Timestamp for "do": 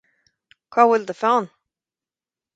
1.11-1.15